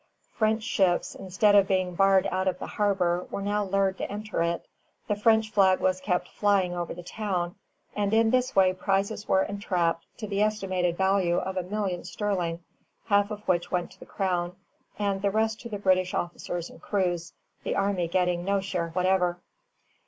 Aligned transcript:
French 0.33 0.63
ships, 0.63 1.13
instead 1.13 1.53
of 1.53 1.67
being 1.67 1.93
barred 1.93 2.25
out 2.31 2.47
of 2.47 2.57
the 2.57 2.65
harbor, 2.65 3.27
were 3.29 3.39
now 3.39 3.63
lured 3.63 3.99
to 3.99 4.11
enter 4.11 4.41
it. 4.41 4.67
The 5.07 5.15
French 5.15 5.51
flag 5.51 5.79
was 5.79 6.01
kept 6.01 6.27
flying 6.27 6.73
over 6.73 6.91
the 6.91 7.03
town, 7.03 7.53
and 7.95 8.11
in 8.11 8.31
this 8.31 8.55
way 8.55 8.73
prizes 8.73 9.27
were 9.27 9.43
entrapped 9.43 10.07
to 10.17 10.25
the 10.25 10.41
estimated 10.41 10.97
value 10.97 11.37
of 11.37 11.55
a 11.55 11.61
million 11.61 12.03
sterling, 12.03 12.63
half 13.09 13.29
of 13.29 13.47
which 13.47 13.69
went 13.69 13.91
to 13.91 13.99
the 13.99 14.07
Crown, 14.07 14.55
and 14.97 15.21
the 15.21 15.29
rest 15.29 15.61
to 15.61 15.69
the 15.69 15.77
British 15.77 16.15
officers 16.15 16.71
and 16.71 16.81
crews, 16.81 17.33
the 17.63 17.75
army 17.75 18.07
getting 18.07 18.43
no 18.43 18.59
share 18.59 18.89
whatever. 18.93 19.39